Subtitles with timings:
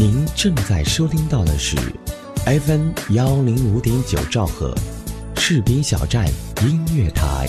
[0.00, 1.76] 您正在收听到的是
[2.46, 4.72] FM 幺零五点九兆赫，
[5.34, 6.24] 士兵小站
[6.62, 7.48] 音乐台。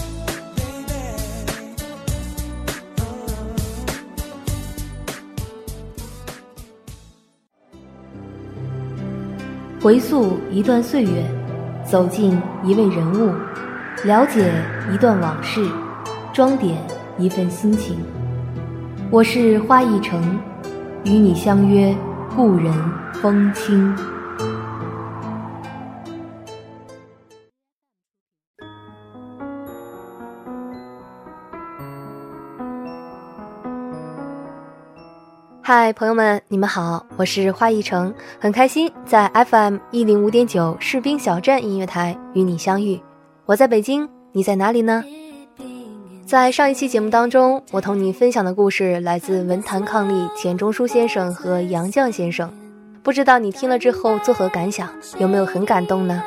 [9.80, 11.24] 回溯一段岁月，
[11.88, 13.32] 走进一位人物，
[14.06, 14.52] 了解
[14.92, 15.70] 一段往事，
[16.34, 16.76] 装点
[17.20, 17.96] 一份心情。
[19.12, 20.40] 我是花一城，
[21.04, 21.96] 与你相约
[22.36, 22.74] 故人
[23.14, 23.96] 风轻。
[35.62, 43.00] 嗨，朋友们，你们好，我是花一城，很开心在 FM 一零五点九士兵小站音乐台与你相遇。
[43.46, 45.04] 我在北京，你在哪里呢？
[46.30, 52.54] 在上一期节目当中，我同你分享的故事来自文坛伉俪钱钟书先生和杨绛先生，
[53.02, 56.22] 不知道你听了之后作何感想，有没有很感动呢？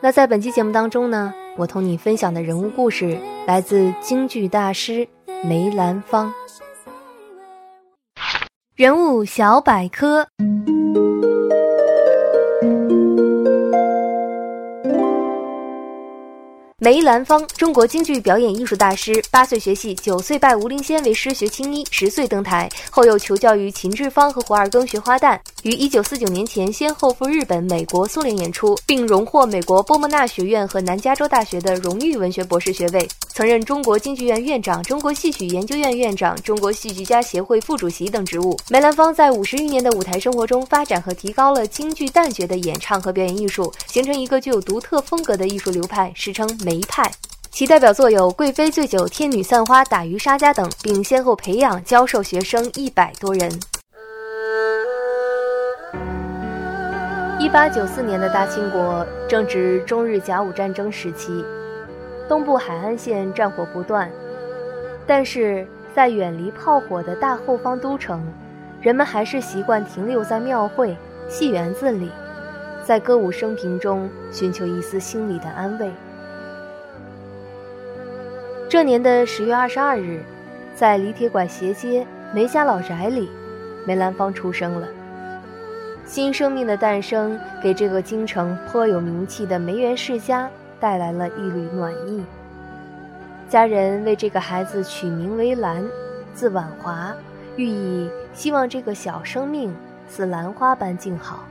[0.00, 5.06] 那在本期节目当中呢，我同你分享的人物故事来自京剧大师
[5.44, 6.34] 梅兰芳。
[8.74, 10.26] 人物小百科。
[16.84, 25.40] 梅兰芳，中国京剧表演艺术大师，八岁学戏，九岁拜吴林仙为师学青衣，十岁登台，后又求教于秦志芳和胡二庚学花旦。
[25.62, 33.08] 于一九四九年前先后赴日本、美国、苏联演出，并荣获美国波莫纳学院和南加州大学的荣誉文学博士学位。
[33.36, 38.56] 曾任中国京剧院院长、中国戏曲研究院院长、中国戏剧家协会副主席等职务。
[38.70, 47.10] 梅兰芳在五十余年的舞台生活中，发展和提高了京剧旦角的演唱和表演艺术，形成一个具有独特风格的艺术流派，史称梅派。
[47.50, 53.50] 其代表作有《贵妃醉酒》《天女散花》《打渔杀家》等，并先后培养、教授学生一百多人。
[57.40, 61.44] 一八九四年的大清国正值中日甲午战争时期，
[62.28, 64.10] 东部海岸线战火不断，
[65.06, 68.22] 但是在远离炮火的大后方都城，
[68.80, 70.96] 人们还是习惯停留在庙会、
[71.28, 72.10] 戏园子里，
[72.84, 75.90] 在歌舞升平中寻求一丝心理的安慰。
[78.68, 80.22] 这年的十月二十二日，
[80.74, 83.30] 在李铁拐斜街梅家老宅里，
[83.86, 84.88] 梅兰芳出生了。
[86.06, 90.50] 新生命的诞生，给这个京城颇有名气的梅园世家
[90.84, 92.22] 带来了一缕暖意。
[93.48, 95.82] 家人为这个孩子取名为兰，
[96.34, 97.10] 字婉华，
[97.56, 99.74] 寓意希望这个小生命
[100.06, 101.44] 似兰花般静好。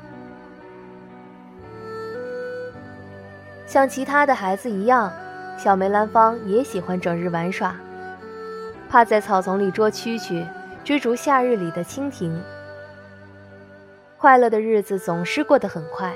[3.65, 5.11] 像其他的孩子一样。
[5.57, 7.75] 小梅兰芳也喜欢整日玩耍，
[8.87, 10.45] 趴在草丛里捉蛐蛐，
[10.83, 12.39] 追逐夏日里的蜻蜓。
[14.15, 16.13] 快乐的日子总是过得很快，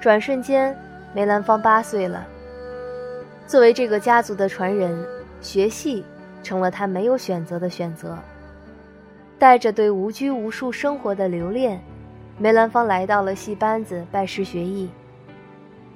[0.00, 0.76] 转瞬间，
[1.14, 2.26] 梅兰芳八岁了。
[3.46, 5.06] 作为这个家族的传人，
[5.40, 6.04] 学戏
[6.42, 8.16] 成了他没有选择的选择。
[9.38, 11.80] 带着对无拘无束生活的留恋，
[12.38, 14.90] 梅兰芳来到了戏班子拜师学艺。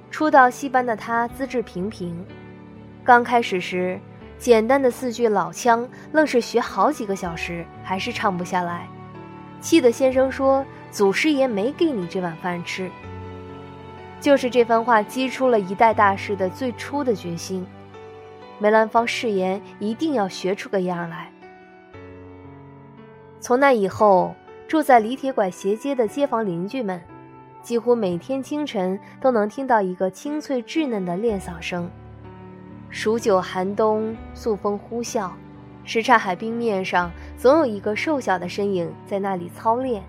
[0.09, 2.25] 初到戏班的他资质平平，
[3.03, 3.99] 刚开始时，
[4.37, 8.87] 简单的四句老腔，愣是学好几个小时，还是唱不下来，
[9.59, 12.89] 气得先生说：“祖师爷没给你这碗饭吃。”
[14.23, 17.67] 就是这番话激出了一代大师的最初的决心。
[18.57, 21.29] 梅兰芳誓言一定要学出个样来。
[23.41, 24.33] 从那以后，
[24.65, 27.01] 住在李铁拐斜街的街坊邻居们。
[27.61, 31.89] 几乎每天清晨都能听到一个清脆稚嫩的练嗓声。
[32.89, 35.31] 数九寒冬，素风呼啸，
[35.83, 40.01] 什刹海冰面上总有一个瘦小的身影在那里操练，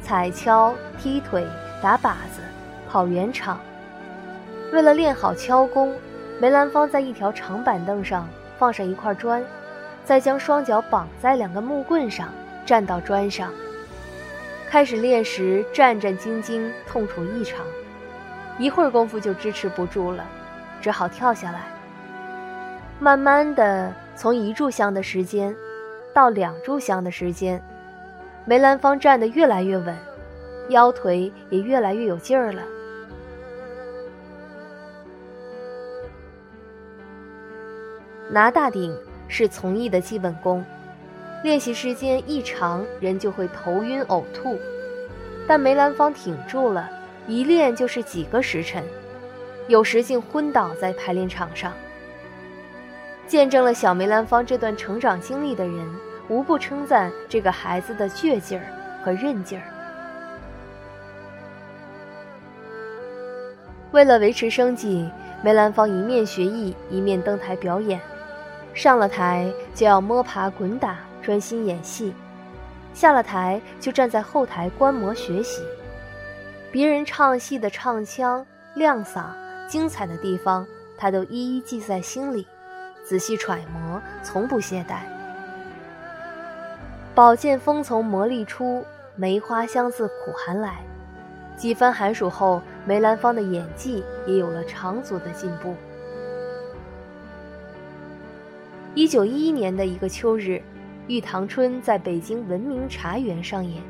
[0.00, 1.44] 踩跷、踢腿、
[1.82, 2.40] 打靶子、
[2.88, 3.58] 跑圆场。
[4.72, 5.94] 为了练好敲功，
[6.40, 9.44] 梅兰芳在一条长板凳上放上一块砖，
[10.04, 12.28] 再将双脚绑在两根木棍上，
[12.64, 13.52] 站到砖上。
[14.68, 17.64] 开始练时战战兢兢，痛楚异常，
[18.58, 20.24] 一会儿功夫就支持不住了，
[20.80, 21.60] 只好跳下来。
[22.98, 25.54] 慢慢的，从一炷香的时间，
[26.12, 27.62] 到两炷香的时间，
[28.44, 29.94] 梅兰芳站得越来越稳，
[30.70, 32.62] 腰腿也越来越有劲儿了。
[38.30, 38.96] 拿大顶
[39.28, 40.64] 是从艺的基本功。
[41.42, 44.58] 练习时间一长人就会头晕呕吐。
[45.46, 46.90] 但梅兰芳挺住了
[47.26, 48.82] 一练就是几个时辰
[49.68, 51.72] 有时竟昏倒在排练场上。
[53.26, 55.86] 见证了小梅兰芳这段成长经历的人
[56.28, 58.66] 无不称赞这个孩子的倔劲儿
[59.04, 59.64] 和韧劲儿。
[63.92, 65.08] 为了维持生计
[65.42, 68.00] 梅兰芳一面学艺一面登台表演
[68.76, 72.12] 上了台就要摸爬滚打，专心演戏；
[72.92, 75.62] 下了台就站在后台观摩学习。
[76.70, 79.28] 别人唱戏的唱腔、亮嗓、
[79.66, 80.66] 精彩的地方，
[80.98, 82.46] 他都一一记在心里，
[83.02, 84.98] 仔细揣摩，从不懈怠。
[87.14, 88.84] 宝剑锋从磨砺出，
[89.14, 90.76] 梅花香自苦寒来。
[91.56, 95.74] 几番寒暑后，梅兰芳的演技也有了长足的进步。
[98.96, 100.52] 一九一一年的一个秋日，
[101.06, 103.82] 《玉堂春》在北京文明茶园上演，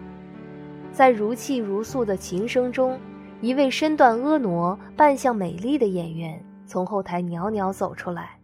[0.90, 2.98] 在如泣如诉的琴声中，
[3.40, 8.40] 一位身段婀娜、扮相美丽的演员从后台袅袅走出来，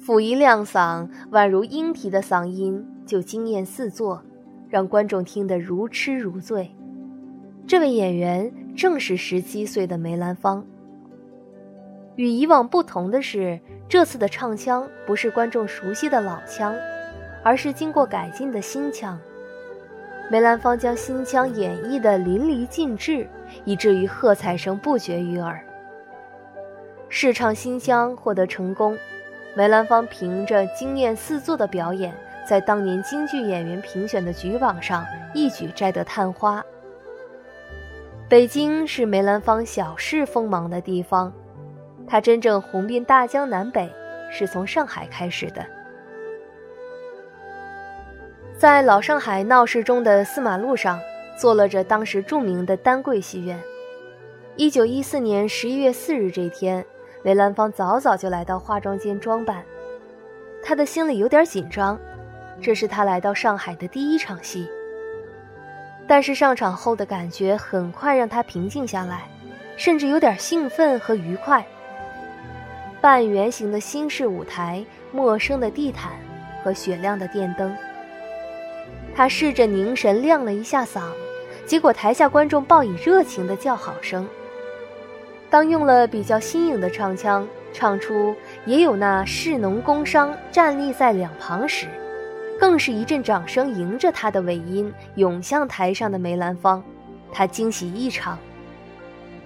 [0.00, 4.22] 抚一亮嗓，宛如莺啼的嗓音就惊艳四座，
[4.68, 6.70] 让观众听得如痴如醉。
[7.66, 10.64] 这位演员正是十七岁的梅兰芳。
[12.16, 13.58] 与以往不同的是，
[13.88, 16.74] 这次的唱腔不是观众熟悉的老腔，
[17.42, 19.18] 而是经过改进的新腔。
[20.30, 23.26] 梅兰芳将新腔演绎得淋漓尽致，
[23.64, 25.60] 以至于喝彩声不绝于耳。
[27.08, 28.96] 试唱新腔获得成功，
[29.56, 32.14] 梅兰芳凭着惊艳四座的表演，
[32.46, 35.04] 在当年京剧演员评选的举榜上
[35.34, 36.64] 一举摘得探花。
[38.28, 41.32] 北京是梅兰芳小试锋芒的地方，
[42.10, 43.88] 他真正红遍大江南北
[44.32, 45.64] 是从上海开始的。
[48.58, 50.98] 在老上海闹市中的四马路上，
[51.38, 53.56] 坐落着当时著名的丹桂戏院。
[54.56, 56.84] 一九一四年十一月四日这天，
[57.22, 59.64] 梅兰芳早早就来到化妆间装扮，
[60.64, 61.96] 他的心里有点紧张，
[62.60, 64.68] 这是他来到上海的第一场戏。
[66.08, 69.28] 但是上场后的感觉很快让他平静下来，
[69.76, 71.64] 甚至有点兴奋和愉快。
[73.00, 76.12] 半圆形的新式舞台、陌生的地毯
[76.62, 77.74] 和雪亮的电灯，
[79.14, 81.04] 他试着凝神亮了一下嗓，
[81.64, 84.28] 结果台下观众报以热情的叫好声。
[85.48, 88.36] 当用了比较新颖的唱腔唱出
[88.66, 91.86] “也有那士农工商站立在两旁”时，
[92.58, 96.84] 更是一阵掌声迎着他的尾音涌向台上的梅兰芳，
[97.32, 98.38] 他惊喜异常。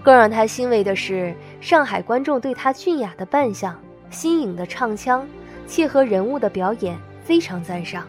[0.03, 3.75] 更让他欣慰的是，上海观众对他俊雅的扮相、
[4.11, 5.27] 新颖的唱腔、
[5.67, 8.07] 切合人物的表演非常赞赏。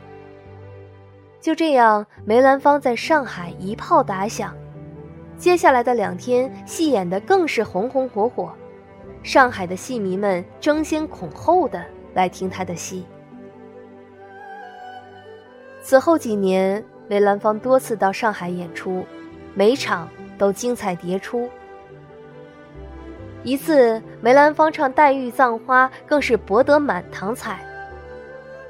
[1.39, 4.53] 就这样，梅兰芳在上海一炮打响，
[5.37, 8.53] 接下来的两天戏演的更是红红火火，
[9.23, 11.81] 上海的戏迷们争先恐后的
[12.13, 13.05] 来听他的戏。
[15.81, 19.05] 此后几年，梅兰芳多次到上海演出，
[19.53, 21.49] 每场都精彩迭出。
[23.45, 27.59] 一次，梅兰芳唱《黛玉葬花》，更是博得满堂彩。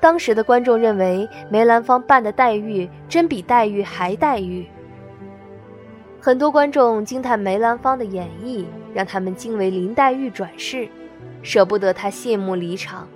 [0.01, 4.67] 当时的观众认为，梅兰芳扮的黛玉真比黛玉还黛玉。
[6.19, 10.87] 很多观众惊叹梅兰芳的演绎，让他们惊为林黛玉转世，
[11.41, 13.07] 舍不得她谢幕离场。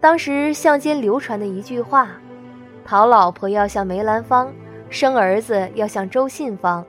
[0.00, 2.10] 当时巷间流传的一句话。
[2.84, 4.52] 讨老婆要像梅兰芳，
[4.90, 6.84] 生儿子要像周信芳，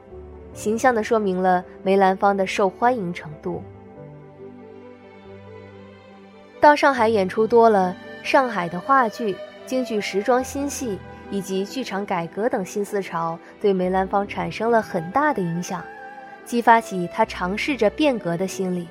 [0.57, 3.61] 形象地说明了梅兰芳的受欢迎程度。
[6.59, 9.37] 到上海演出多了，上海的话剧、
[9.67, 10.97] 京剧时装新戏
[11.29, 15.83] 以及剧场改革等新思潮，对梅兰芳产生了很大的影响，
[16.43, 18.87] 激发起他尝试着变革的心理。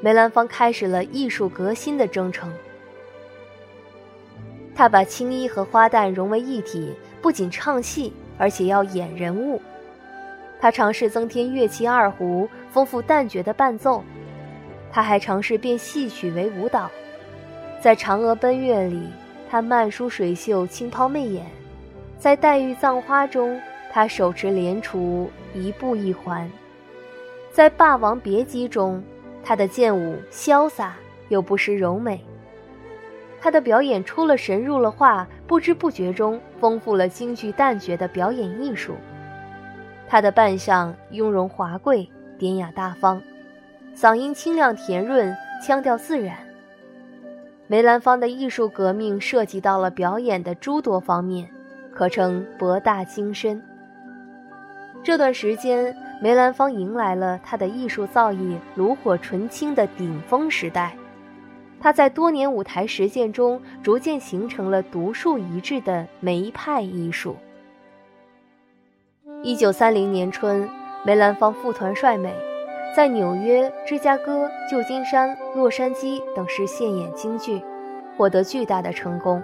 [0.00, 2.52] 梅兰芳开始了艺术革新的征程。
[4.74, 9.62] 他把青衣和花旦融为一体，不仅唱戏，而且要演人物。
[10.62, 14.00] 他尝试增添乐器二胡，丰富旦角的伴奏。
[14.92, 16.88] 他还尝试变戏曲为舞蹈。
[17.80, 19.08] 在《嫦娥奔月》里，
[19.50, 21.42] 他慢梳水袖，轻抛媚眼；
[22.16, 26.48] 在《黛玉葬花》中，他手持莲锄，一步一环；
[27.50, 29.02] 在《霸王别姬》中，
[29.42, 30.94] 他的剑舞潇洒
[31.28, 32.24] 又不失柔美。
[33.40, 38.94] 他的表演出了神入了化，不知不觉中丰富了京剧旦角的表演艺术。
[40.12, 42.06] 他的扮相雍容华贵、
[42.38, 43.22] 典雅大方，
[43.96, 46.36] 嗓音清亮甜润，腔调自然。
[47.66, 51.48] 梅兰芳的艺术革命涉及到了表演的诸多方面，
[51.94, 53.62] 可称博大精深。
[55.02, 60.94] 这段时间，梅兰芳迎来了他的艺术造诣炉火纯青的顶峰时代。
[61.80, 67.34] 他在多年舞台实践中，逐渐形成了独树一帜的梅派艺术。
[69.44, 70.70] 一九三零年春，
[71.04, 72.32] 梅兰芳赴团帅美，
[72.94, 77.60] 在纽约、芝加哥、旧金山、洛杉矶等市现演京剧，
[78.16, 79.42] 获得巨大的成功。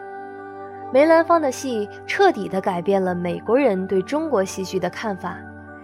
[0.92, 5.36] 梅兰芳的戏彻底地改变了美国人对中国戏剧的看法，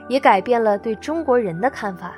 [0.08, 2.14] 也改变了对中国人的看法。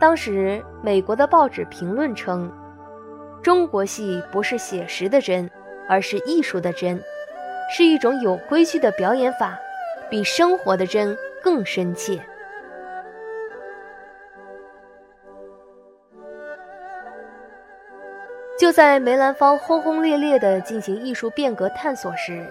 [0.00, 2.52] 当时，美国的报纸评论称
[3.40, 5.48] ：“中国戏不是写实的真，
[5.88, 7.00] 而是艺术的真，
[7.70, 9.56] 是一种有规矩的表演法，
[10.10, 12.20] 比生活的真更深切。”
[18.58, 22.44] 就在梅兰芳轰轰烈烈地进行艺术变革探索时，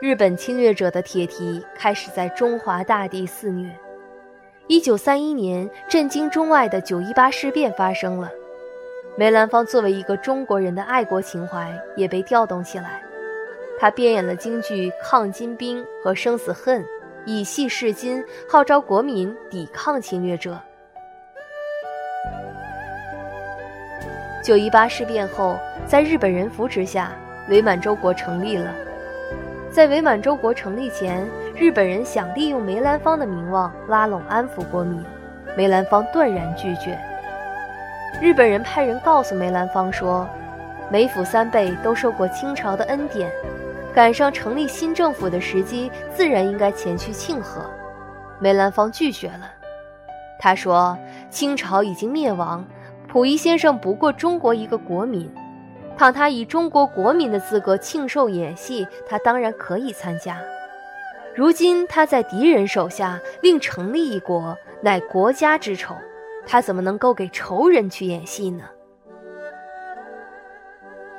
[0.00, 3.70] 日本侵略者的铁蹄开始在中华大地肆虐。
[4.68, 8.30] 一九三一年，震惊中外的九一八事变发生了，
[9.16, 13.02] 梅兰芳作为一个中国人的爱国情怀也被调动起来，
[13.78, 16.82] 他编演了京剧《抗金兵》和《生死恨》，
[17.26, 20.58] 以戏示金，号召国民抵抗侵略者。
[24.42, 27.12] 九一八事变后，在日本人扶持下，
[27.48, 28.72] 伪满洲国成立了。
[29.70, 31.24] 在伪满洲国成立前，
[31.54, 35.04] 日本人想利用梅兰芳的名望拉拢安抚国民，
[35.56, 36.98] 梅兰芳断然拒绝。
[38.20, 40.26] 日本人派人告诉梅兰芳说
[40.90, 43.30] ：“梅府三辈都受过清朝的恩典，
[43.94, 47.62] 赶上成立新政府的时机，自然应该前去庆贺。”
[48.40, 49.50] 梅兰芳拒绝了，
[50.38, 50.96] 他说
[51.28, 52.64] ：“清朝已经灭亡。”
[53.06, 55.28] 溥仪先生不过中国一个国民，
[55.98, 60.40] 倘他以中国国民的资格庆寿演戏，他当然可以参加。
[61.34, 65.96] 如今他在敌人手下另成立一国，乃国家之仇，
[66.46, 68.64] 他怎么能够给仇人去演戏呢？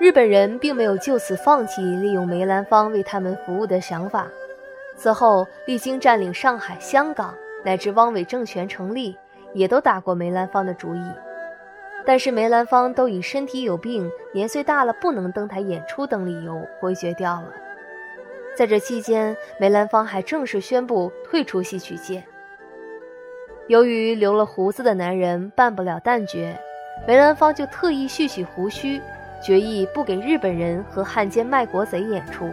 [0.01, 4.27] 日本人并没有就此放弃利用梅兰芳为他们服务的想法，
[4.95, 9.15] 此后历经占领上海、香港，乃至汪伪政权成立，
[9.53, 11.03] 也都打过梅兰芳的主意。
[12.03, 17.53] 但是梅兰芳都以身体有病、年岁大了不能登台演出等理由回绝掉了。
[18.57, 22.23] 在这期间，梅兰芳还正式宣布退出戏曲界。
[23.67, 26.57] 由于留了胡子的男人办不了旦角，
[27.07, 28.99] 梅兰芳就特意蓄起胡须，
[29.41, 32.49] 决意不给日本人和汉奸卖国贼演出。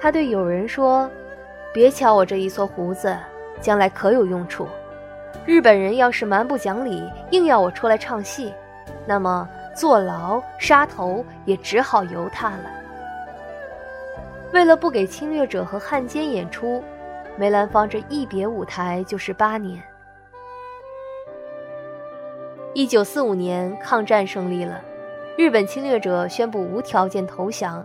[0.00, 1.10] 他对友人说
[1.72, 3.16] ：“别瞧我这一撮胡子，
[3.60, 4.66] 将来可有用处。”
[5.44, 8.52] 日本人要是蛮不讲理，硬要我出来唱戏，
[9.06, 12.70] 那么坐牢、杀头也只好由他了。
[14.52, 16.84] 为了不给侵略者和汉奸演出，
[17.36, 19.82] 梅兰芳这一别舞台就是八年。
[22.74, 24.80] 一九四五年，抗战胜利了，
[25.34, 27.82] 日本侵略者宣布无条件投降，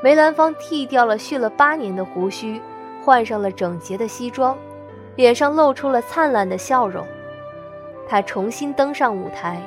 [0.00, 2.60] 梅兰芳剃掉了蓄了八年的胡须，
[3.04, 4.56] 换上了整洁的西装。
[5.16, 7.04] 脸上露出了灿烂的笑容，
[8.08, 9.60] 他重新登上舞台，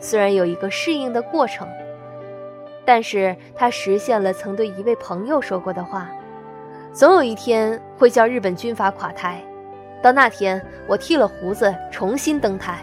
[0.00, 1.68] 虽然有一个适应的过程，
[2.84, 6.08] 但是他实现了曾对一位朋友说过的话：
[6.94, 9.42] 总有一天会叫日本军阀垮台，
[10.00, 12.82] 到那天我剃了胡子重新登台。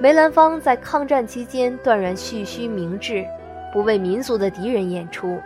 [0.00, 3.24] 梅兰芳在抗战期间断然蓄须明志，
[3.72, 5.40] 不为民族的敌人演出。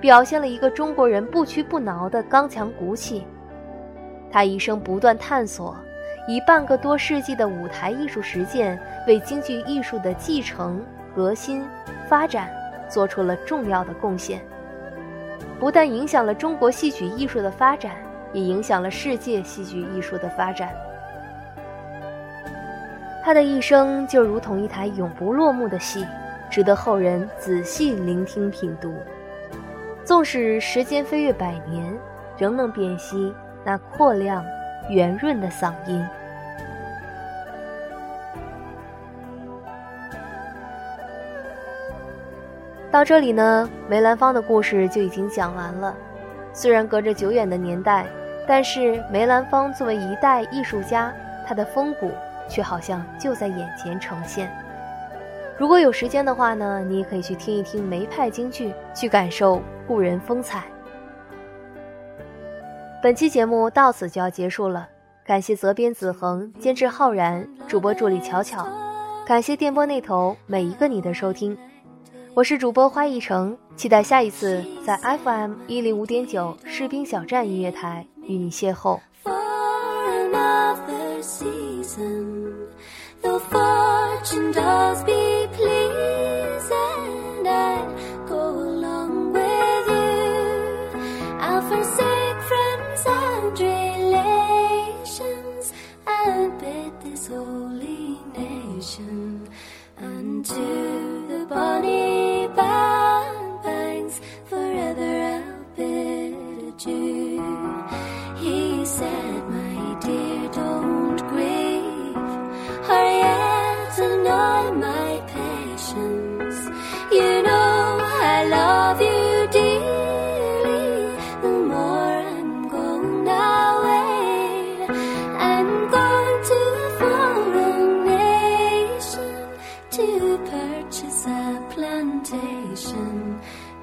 [0.00, 3.24] 表现了一个中国人不屈不挠的刚强骨气。
[4.30, 5.74] 他一生不断探索，
[6.28, 11.64] 以半个多世纪的舞台艺术实践，为京剧艺术的继承、革新、
[12.08, 12.50] 发展
[12.88, 14.40] 做出了重要的贡献。
[15.58, 17.92] 不但影响了中国戏曲艺术的发展，
[18.32, 20.70] 也影响了世界戏剧艺术的发展。
[23.26, 26.06] 他的一生就如同一台永不落幕的戏，
[26.48, 28.94] 值得后人仔细聆听品读。
[30.04, 31.92] 纵使时间飞越百年，
[32.38, 34.44] 仍能辨析那阔亮、
[34.88, 36.06] 圆润的嗓音。
[42.92, 45.92] 到这里呢，梅兰芳的故事就已经讲完了。
[46.52, 48.06] 虽然隔着久远的年代，
[48.46, 51.12] 但是梅兰芳作为一代艺术家，
[51.44, 52.12] 他的风骨
[52.48, 54.50] 却好像就在眼前呈现。
[55.58, 60.64] 如果有时间的话呢，你也可以去听一听梅派京剧，去感受故人风采。
[63.02, 64.88] 本期节目到此就要结束了，
[65.24, 68.68] 感谢责编子恒、监制浩然、主播助理巧巧，
[69.26, 71.56] 感谢电波那头每一个你的收听。
[72.34, 79.00] 我是主播花一成，期待下一次在 FM 一零五点九士兵小站音乐台与你邂逅。
[83.26, 85.35] the fortune does be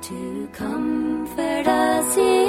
[0.01, 2.42] to comfort us here.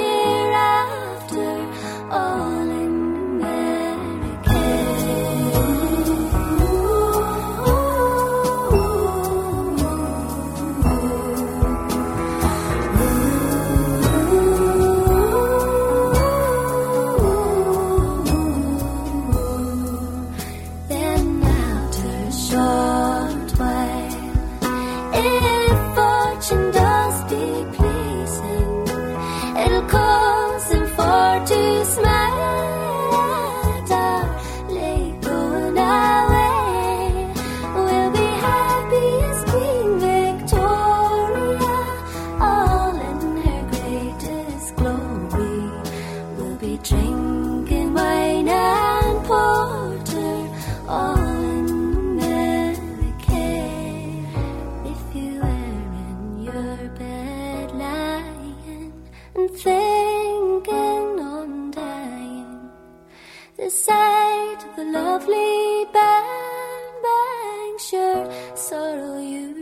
[63.57, 69.54] The sight of the lovely bang bang, sure, so you.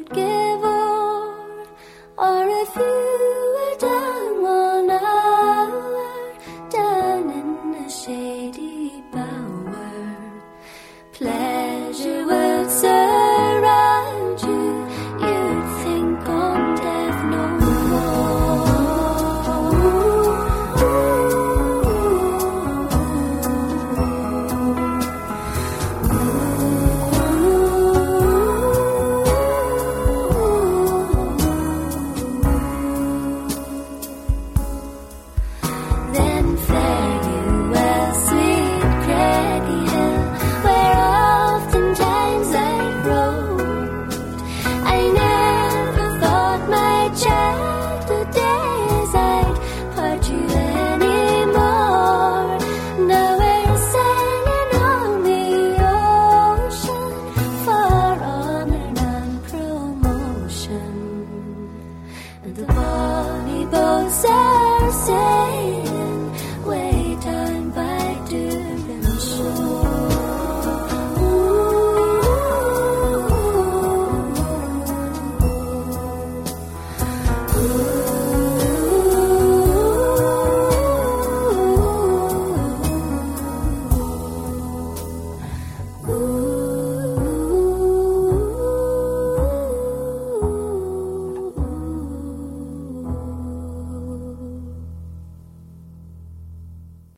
[62.56, 65.43] The body both are safe.